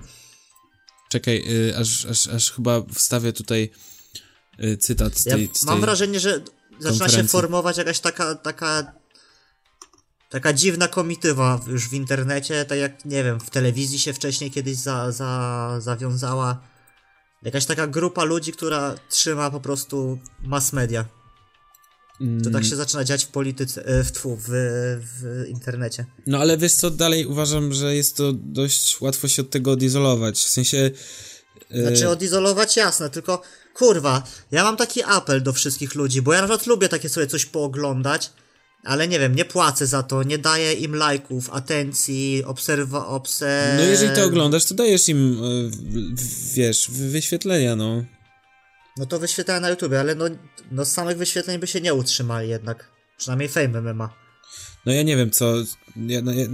[1.11, 3.71] Czekaj, y, aż, aż, aż chyba wstawię tutaj
[4.65, 5.81] y, cytat z Ja tej, z mam tej...
[5.81, 6.41] wrażenie, że
[6.81, 8.93] zaczyna się formować jakaś taka, taka,
[10.31, 14.77] taka dziwna komitywa już w internecie, tak jak, nie wiem, w telewizji się wcześniej kiedyś
[14.77, 16.74] za, za, zawiązała.
[17.45, 21.05] Jakaś taka grupa ludzi, która trzyma po prostu mass media.
[22.45, 24.49] To tak się zaczyna dziać w polityce, e, w, tfu, w,
[25.01, 26.07] w internecie.
[26.27, 30.39] No ale wiesz co, dalej uważam, że jest to dość łatwo się od tego odizolować.
[30.39, 30.91] W sensie...
[31.75, 33.43] y, Znaczy odizolować jasne, tylko
[33.75, 37.27] kurwa, ja mam taki apel do wszystkich ludzi, bo ja na przykład lubię takie sobie
[37.27, 38.31] coś pooglądać,
[38.85, 43.75] ale nie wiem, nie płacę za to, nie daję im lajków, atencji, obserwa, obse...
[43.79, 45.37] No jeżeli to oglądasz, to dajesz im,
[45.70, 48.05] w- wiesz, wyświetlenia, no.
[48.97, 50.25] No to wyświetlałem na YouTube, ale no,
[50.70, 52.90] no z samych wyświetleń by się nie utrzymali jednak.
[53.18, 54.14] Przynajmniej Fame MMA.
[54.87, 55.55] No ja nie wiem, co...
[55.97, 56.47] Ja, na, ja,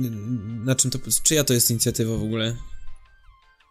[0.64, 0.98] na czym to...
[1.22, 2.56] Czyja to jest inicjatywa w ogóle?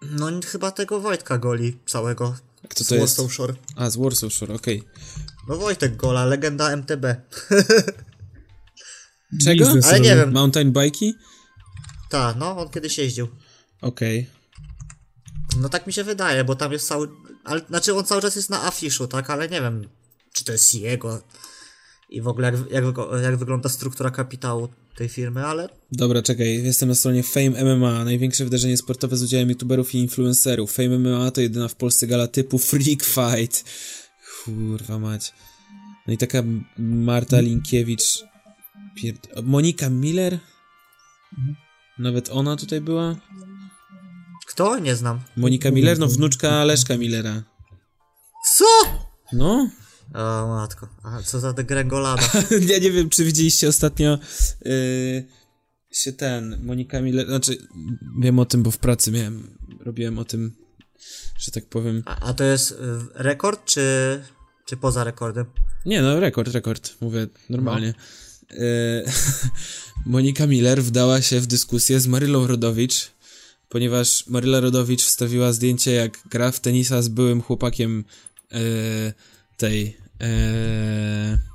[0.02, 2.36] No chyba tego Wojtka goli całego.
[2.70, 3.18] Kto z to jest?
[3.18, 3.54] Warsaw Shore.
[3.76, 4.84] A, z Warsaw Shore, okej.
[5.48, 7.06] No Wojtek Gola, legenda MTB.
[9.44, 9.66] Czego?
[9.66, 10.32] Biznes Ale nie wiem.
[10.32, 11.12] Mountain bike'i?
[12.10, 13.28] Ta, no on kiedyś jeździł.
[13.82, 14.30] Okej.
[15.62, 17.08] No tak mi się wydaje, bo tam jest cały...
[17.44, 19.30] Ale, znaczy on cały czas jest na afiszu, tak?
[19.30, 19.88] Ale nie wiem,
[20.34, 21.22] czy to jest jego
[22.10, 26.90] i w ogóle jak, jak, jak wygląda struktura kapitału tej firmy, ale Dobra, czekaj, jestem
[26.90, 30.72] na stronie Fame MMA, największe wydarzenie sportowe z udziałem youtuberów i influencerów.
[30.72, 33.64] Fame MMA to jedyna w Polsce gala typu Freak Fight.
[34.46, 35.34] Kurwa mać.
[36.08, 36.44] No i taka
[36.78, 38.24] Marta Linkiewicz.
[39.02, 39.28] Pierd...
[39.44, 40.40] Monika Miller?
[42.00, 43.16] Nawet ona tutaj była?
[44.60, 44.80] kto?
[44.80, 45.20] Nie znam.
[45.38, 46.00] Monika Miller?
[46.00, 47.44] No wnuczka Leszka Millera.
[48.56, 48.66] Co?
[49.34, 49.70] No?
[50.14, 52.24] O matko, a co za degrengolada.
[52.72, 54.20] ja nie wiem, czy widzieliście ostatnio
[54.66, 55.28] yy,
[55.92, 57.58] się ten, Monika Miller, znaczy
[58.20, 60.56] wiem o tym, bo w pracy miałem, robiłem o tym,
[61.38, 62.04] że tak powiem.
[62.06, 62.76] A, a to jest y,
[63.14, 63.82] rekord, czy,
[64.66, 65.46] czy poza rekordem?
[65.86, 67.88] Nie no, rekord, rekord, mówię normalnie.
[67.88, 67.94] Yy,
[70.06, 73.12] Monika Miller wdała się w dyskusję z Marylą Rodowicz,
[73.70, 78.04] ponieważ Maryla Rodowicz wstawiła zdjęcie, jak gra w tenisa z byłym chłopakiem
[78.52, 78.60] yy,
[79.58, 79.98] tej.
[80.20, 81.50] Yy,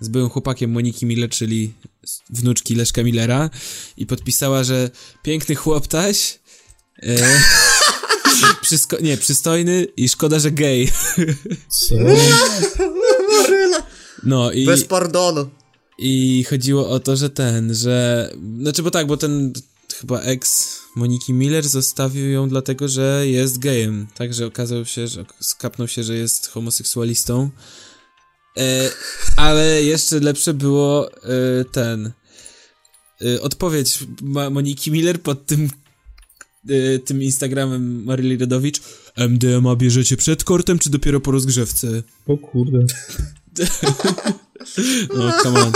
[0.00, 1.72] z byłym chłopakiem Moniki Miller, czyli
[2.30, 3.50] wnuczki Leszka Millera,
[3.96, 4.90] i podpisała, że
[5.22, 6.38] piękny chłoptaś.
[7.02, 7.16] Yy,
[8.62, 10.92] przysko- nie, przystojny i szkoda, że gej.
[11.68, 11.94] Co?
[14.22, 14.66] No i.
[14.66, 15.50] Bez pardonu.
[16.02, 18.30] I chodziło o to, że ten, że.
[18.60, 19.52] Znaczy, bo tak, bo ten
[20.00, 24.06] chyba ex Moniki Miller zostawił ją dlatego, że jest gejem.
[24.14, 27.50] Także okazał się, że skapnął się, że jest homoseksualistą.
[28.58, 28.90] E,
[29.36, 32.12] ale jeszcze lepsze było e, ten.
[33.24, 35.68] E, odpowiedź Ma Moniki Miller pod tym.
[36.68, 38.80] E, tym Instagramem Maryli Rodowicz.
[39.16, 42.02] MDMA bierzecie przed kortem, czy dopiero po rozgrzewce?
[42.26, 42.86] O kurde.
[45.16, 45.72] No, come on.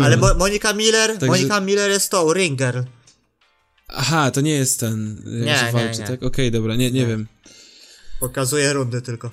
[0.00, 0.22] Ale nie.
[0.22, 2.84] Mo Monika Miller, Także- Monika Miller jest tą, Ringer.
[3.88, 6.06] Aha, to nie jest ten, nie, Nie, że nie, walczy, nie.
[6.06, 6.22] tak?
[6.22, 7.26] Okej, dobra, nie, nie wiem.
[8.20, 9.30] Pokazuje rundy tylko.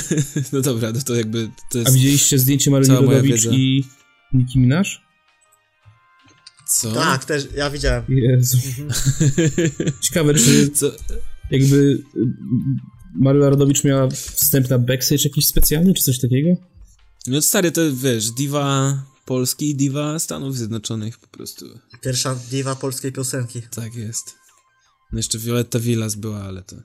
[0.52, 1.94] No dobra, no to jakby to A jest...
[1.94, 3.84] widzieliście zdjęcie moja Rodowicz i
[4.32, 4.84] Nicki Minaj?
[6.68, 6.92] Co?
[6.92, 8.04] Tak, też, ja widziałem.
[8.08, 8.58] Jezu.
[10.08, 10.92] Ciekawe, czy Co?
[11.50, 12.02] jakby y,
[13.14, 16.48] Maryla Rodowicz miała wstęp na backstage jakiś specjalny, czy coś takiego?
[17.26, 18.94] No stary, to wiesz, diwa
[19.28, 21.66] Polski i diwa Stanów Zjednoczonych po prostu.
[22.00, 23.62] Pierwsza diwa polskiej piosenki.
[23.62, 24.34] Tak jest.
[25.12, 26.76] No jeszcze Violetta Villas była, ale to...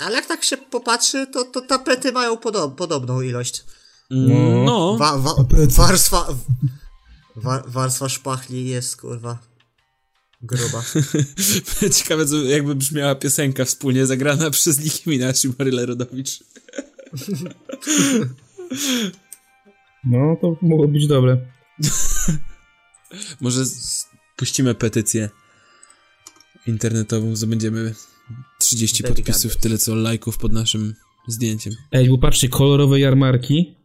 [0.00, 3.64] Ale jak tak się popatrzy, to, to tapety mają podob podobną ilość.
[4.10, 5.34] Mm, No, Wa wa
[5.68, 6.34] warstwa...
[7.36, 9.38] Wa warstwa szpachli jest, kurwa,
[10.42, 10.84] gruba.
[11.98, 16.38] ciekawe co, jakby brzmiała piosenka wspólnie zagrana przez Nicki Minaj i Marylę Rodowicz.
[20.06, 21.38] No, to mogło być dobre.
[23.40, 23.60] Może
[24.36, 25.30] puścimy petycję
[26.66, 27.94] internetową, zdobędziemy
[28.60, 30.94] 30 Baby podpisów, tyle co lajków pod naszym
[31.28, 31.72] zdjęciem.
[31.92, 33.76] Ej, bo patrzcie, kolorowe jarmarki.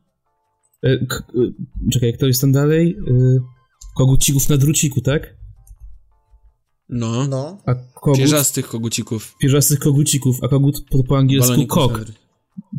[0.83, 1.53] E, k- y,
[1.93, 2.97] czekaj, kto jest tam dalej?
[3.07, 3.39] Y,
[3.97, 5.35] kogucików na druciku, tak?
[6.89, 7.61] No, No.
[7.65, 9.35] A kogut, pierzastych kogucików.
[9.41, 12.01] pierzastych kogucików, a kogut po, po angielsku baloników kok.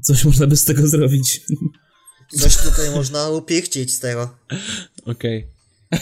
[0.03, 1.41] Coś można by z tego zrobić.
[2.39, 4.37] Coś tutaj można upichcić z tego.
[5.07, 5.47] Okej.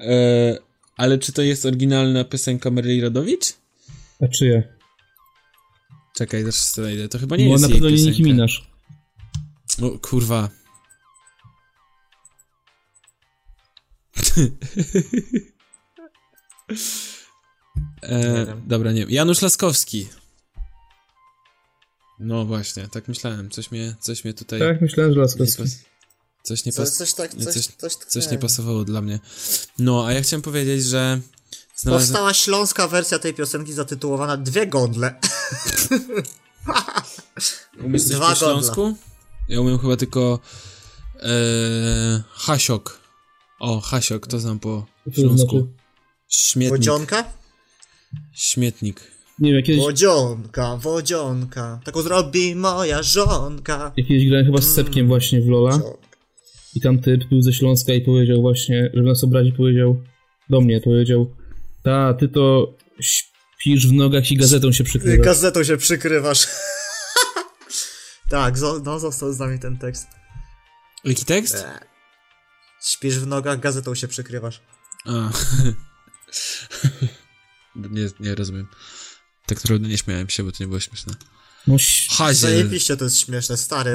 [0.00, 0.58] e,
[0.96, 3.44] ale czy to jest oryginalna piosenka Maryli Rodowicz?
[4.20, 4.62] A czyja?
[6.16, 7.08] Czekaj, znajdę.
[7.08, 8.32] To chyba nie Bo jest na jej pewno nie Nicki piosenka.
[8.32, 8.48] Minaj.
[9.94, 10.48] O, kurwa.
[18.02, 18.62] e, Nie wiem.
[18.66, 19.06] dobra, nie.
[19.08, 20.08] Janusz Laskowski.
[22.18, 23.50] No właśnie, tak myślałem.
[23.50, 24.60] Coś mnie, coś mnie tutaj.
[24.60, 25.62] Tak, myślałem, że nie Laskowski.
[25.62, 25.70] pas,
[26.42, 29.20] coś nie Coś, pas, coś tak, nie, coś, coś- coś, coś nie pasowało dla mnie.
[29.78, 31.20] No, a ja chciałem powiedzieć, że
[31.76, 32.06] znalazłem.
[32.08, 35.14] Powstała śląska wersja tej piosenki zatytułowana Dwie gondle.
[37.84, 38.96] Umiesz coś Dwa po śląsku?
[39.48, 40.38] Ja umiem chyba tylko
[41.22, 41.28] e,
[42.30, 43.00] Hasiok.
[43.60, 45.58] O, Hasiok, to znam po to śląsku.
[45.58, 45.72] znaczy?
[46.28, 47.12] Śmietnik.
[48.32, 49.13] Śmietnik.
[49.38, 51.80] Nie wiem, kiedyś, Wodzionka, wodzionka.
[51.84, 53.92] Taką zrobi moja żonka.
[53.96, 54.74] ja kiedyś grałem chyba z Mm.
[54.74, 55.80] Sepkiem właśnie w Lola
[56.74, 60.02] i tam typ był ze Śląska i powiedział właśnie, że nas obrazi, powiedział
[60.50, 61.36] do mnie, powiedział
[61.82, 65.26] ta, ty to śpisz w nogach i gazetą się przykrywasz.
[65.26, 66.46] Gazetą się przykrywasz.
[68.30, 70.06] tak, no został z nami ten tekst.
[71.04, 71.54] Jaki tekst?
[71.54, 71.78] E.
[72.84, 74.60] Śpisz w nogach, gazetą się przykrywasz.
[75.06, 75.30] A.
[77.90, 78.66] nie, nie rozumiem.
[79.46, 81.14] Tak trudno nie śmiałem się, bo to nie było śmieszne.
[81.66, 81.76] No,
[82.10, 82.50] Haziel.
[82.50, 83.94] Zajebiście to jest śmieszne, stary.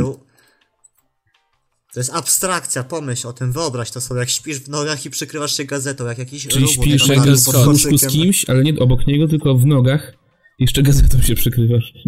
[1.93, 5.57] To jest abstrakcja, pomyśl o tym, wyobraź to sobie, jak śpisz w nogach i przykrywasz
[5.57, 9.07] się gazetą, jak jakiś czyli robot, śpisz jak w łóżku z kimś, ale nie obok
[9.07, 10.13] niego, tylko w nogach
[10.59, 11.93] i jeszcze gazetą się przykrywasz.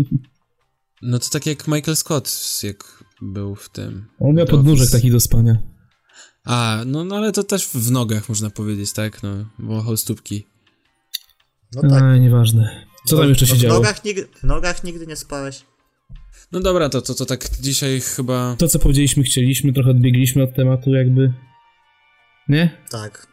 [1.03, 4.05] No to tak jak Michael Scott, jak był w tym.
[4.19, 5.57] On miał podnóżek taki do spania.
[6.45, 9.23] A, no, no ale to też w nogach można powiedzieć, tak?
[9.23, 10.47] No, wąchał stópki.
[11.73, 12.03] No tak.
[12.03, 12.85] A, nieważne.
[13.05, 13.75] Co tam jeszcze się no, w działo?
[13.75, 15.65] nogach, nigdy, w nogach nigdy nie spałeś.
[16.51, 18.55] No dobra, to, to, to tak dzisiaj chyba...
[18.59, 21.33] To, co powiedzieliśmy, chcieliśmy, trochę odbiegliśmy od tematu jakby.
[22.47, 22.77] Nie?
[22.89, 23.27] Tak.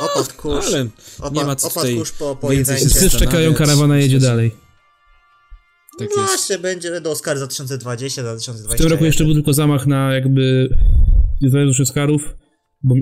[0.00, 0.74] Opad kurz.
[1.20, 2.48] Ale nie ma co kurz po, po.
[2.76, 4.50] Wszyscy czekają, karawana jedzie dalej.
[5.98, 6.34] tak no jest.
[6.34, 8.76] właśnie, będzie do Oscar za 2020, za 2021.
[8.76, 10.68] W tym roku jeszcze był tylko zamach na jakby
[11.40, 12.34] niezależność Oscarów,
[12.82, 12.94] bo,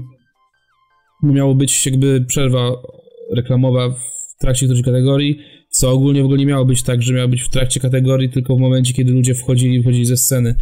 [1.23, 2.73] bo miało być jakby przerwa
[3.37, 7.28] reklamowa w trakcie którejś kategorii, co ogólnie w ogóle nie miało być tak, że miało
[7.28, 10.54] być w trakcie kategorii, tylko w momencie, kiedy ludzie wchodzili, wchodzili ze sceny.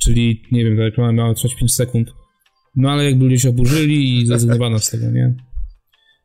[0.00, 2.12] Czyli, nie wiem, ta reklama miała trwać 5 sekund.
[2.76, 5.34] No ale jakby ludzie się oburzyli i zrezygnowano z tego, nie?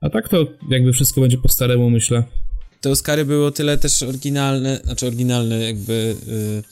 [0.02, 2.24] A tak to jakby wszystko będzie po staremu, myślę.
[2.82, 6.64] Te Oscary były o tyle też oryginalne, znaczy oryginalne jakby y,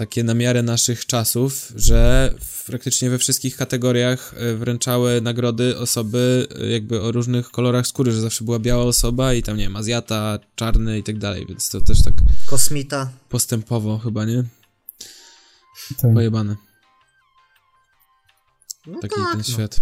[0.00, 6.48] takie na miarę naszych czasów, że w- praktycznie we wszystkich kategoriach y, wręczały nagrody osoby
[6.62, 9.76] y, jakby o różnych kolorach skóry, że zawsze była biała osoba i tam nie wiem,
[9.76, 12.14] Azjata, czarny i tak dalej, więc to też tak
[12.46, 13.10] Kosmita.
[13.28, 14.44] postępowo chyba, nie?
[16.02, 16.14] Tak.
[16.14, 16.56] Pojebane.
[18.86, 19.44] No Taki tak, ten no.
[19.44, 19.80] świat.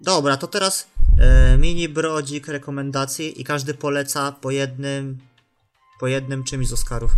[0.00, 0.86] Dobra, to teraz
[1.18, 5.18] e, mini brodzik rekomendacji i każdy poleca po jednym
[6.00, 7.12] po jednym czymś z Oscarów.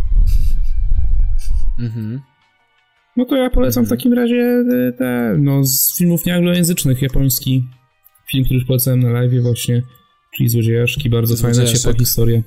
[1.79, 2.21] Mhm.
[3.17, 7.67] No to ja polecam w takim razie e, te, no z filmów nieanglojęzycznych, japoński
[8.31, 9.83] film, który już polecałem na live właśnie,
[10.35, 11.81] czyli Złodziejaszki, bardzo fajna, Złodziejaszek.
[11.81, 12.41] ciepła historia.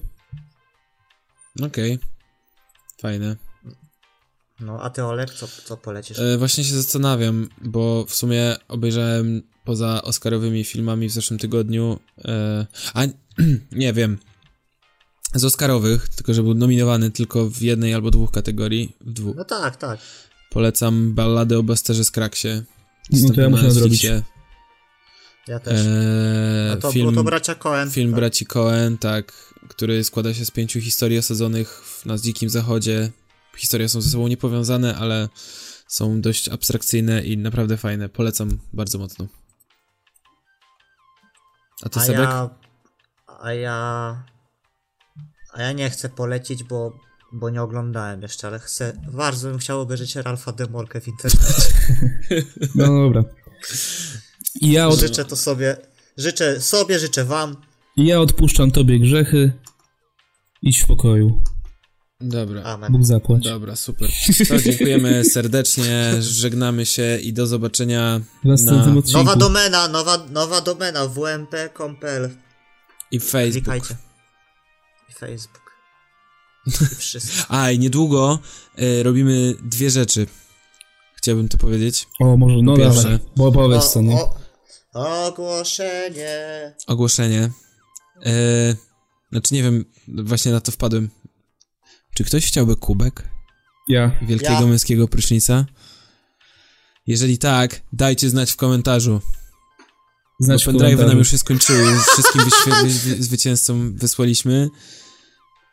[1.62, 1.98] Okej.
[3.00, 3.36] Fajne.
[4.60, 6.18] No, a ty Olek, co, co polecisz?
[6.18, 11.98] E, właśnie się zastanawiam, bo w sumie obejrzałem poza Oscarowymi filmami w zeszłym tygodniu.
[12.24, 13.02] E, a
[13.72, 14.18] nie wiem.
[15.34, 18.96] Z Oscarowych, tylko że był nominowany tylko w jednej albo dwóch kategorii.
[19.00, 19.36] W dwóch.
[19.36, 19.98] No tak, tak.
[20.50, 22.48] Polecam balladę o Busterze Skraksie.
[23.10, 24.04] No to ja muszę nadrobić.
[25.48, 25.80] Ja też.
[25.86, 27.90] E, no to, film, to bracia Coen.
[27.90, 28.20] film tak.
[28.20, 29.32] braci Coen, tak,
[29.68, 33.10] który składa się z pięciu historii osadzonych w- na Dzikim Zachodzie.
[33.56, 35.28] Historie są ze sobą niepowiązane, ale
[35.88, 38.08] są dość abstrakcyjne i naprawdę fajne.
[38.08, 39.26] Polecam bardzo mocno.
[41.82, 42.20] A ty, A Sebek?
[42.20, 42.50] ja,
[43.40, 44.22] a ja...
[45.52, 46.98] A ja nie chcę polecić, bo,
[47.32, 48.92] bo nie oglądałem jeszcze, ale chcę...
[49.12, 51.72] Bardzo bym chciał obejrzeć Ralfa Demorkę w internecie.
[52.74, 53.24] No dobra.
[54.60, 55.76] I ja, od, Życzę to sobie...
[56.16, 57.56] Życzę sobie, życzę wam.
[57.96, 59.52] i ja odpuszczam tobie grzechy.
[60.62, 61.42] Idź w pokoju.
[62.20, 62.62] Dobra.
[62.62, 62.92] Amen.
[62.92, 63.44] Bóg zapłać.
[63.44, 64.08] Dobra, super.
[64.48, 68.98] To dziękujemy serdecznie, żegnamy się i do zobaczenia W następnym na...
[68.98, 69.24] odcinku.
[69.24, 72.30] Nowa domena, nowa, nowa domena wmp.com.pl
[73.10, 73.52] i Facebook.
[73.64, 73.96] Klikajcie.
[75.10, 75.70] I Facebook.
[76.66, 77.54] I wszystko.
[77.54, 78.38] A, i niedługo
[78.76, 80.26] e, robimy dwie rzeczy.
[81.16, 82.08] Chciałbym to powiedzieć.
[82.20, 83.02] O, może, no Pierwsze.
[83.02, 83.18] dawaj.
[83.36, 84.14] Bo powiedz co, nie?
[84.14, 84.36] O,
[84.94, 86.74] o, ogłoszenie.
[86.86, 87.50] ogłoszenie.
[88.26, 88.32] E,
[89.32, 91.10] znaczy nie wiem, właśnie na to wpadłem.
[92.14, 93.28] Czy ktoś chciałby kubek
[93.88, 94.10] Ja.
[94.22, 94.66] wielkiego Ja.
[94.66, 95.66] męskiego prysznica?
[97.06, 99.20] Jeżeli tak, dajcie znać w komentarzu.
[100.40, 102.42] Znać w bo pendrive'y nam już się skończyły, wszystkim
[103.28, 104.68] zwycięzcom wysłaliśmy.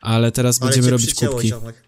[0.01, 1.47] Ale teraz Ale będziemy robić kubki.
[1.47, 1.83] ziomek.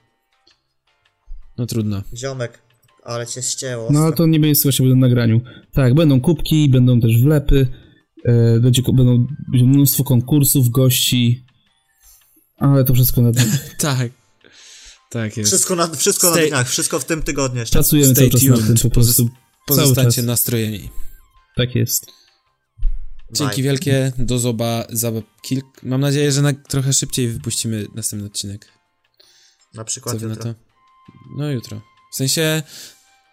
[1.57, 2.01] No trudno.
[2.15, 2.59] Ziomek,
[3.03, 3.87] ale cię ścięło.
[3.91, 5.41] No ale to nie będzie właśnie będą nagraniu.
[5.73, 7.67] Tak, będą kubki, będą też wlepy,
[8.25, 11.45] e, będzie, będą, będzie mnóstwo konkursów, gości,
[12.57, 13.31] ale to wszystko na
[13.77, 14.11] Tak.
[15.09, 15.49] Tak jest.
[15.49, 17.73] Wszystko na, wszystko na Stay- dniach, wszystko w tym tygodniu jeszcze.
[17.73, 18.81] Pracujemy Stay cały czas nad tym tuned.
[18.81, 19.29] po prostu.
[19.67, 20.89] Pozostańcie nastrojeni.
[21.55, 22.18] Tak jest.
[23.33, 23.63] Dzięki Bye.
[23.63, 25.11] wielkie, do zoba za
[25.41, 25.65] kilk...
[25.83, 28.65] Mam nadzieję, że na trochę szybciej wypuścimy następny odcinek.
[29.73, 30.43] Na Co przykład na jutro.
[30.43, 30.59] to?
[31.37, 31.81] No jutro.
[32.11, 32.63] W sensie,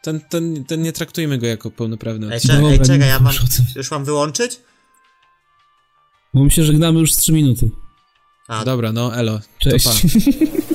[0.02, 2.56] ten, ten, ten nie traktujmy go jako pełnoprawny Ej, odcinek.
[2.56, 3.34] czekaj, ej, Dobra, czekaj, nie ja mam...
[3.76, 4.60] Już mam wyłączyć?
[6.34, 7.70] Bo my się żegnamy już z 3 minuty.
[8.48, 9.40] A, Dobra, no elo.
[9.58, 9.88] Cześć.